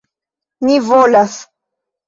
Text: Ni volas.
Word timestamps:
Ni 0.69 0.79
volas. 0.87 1.39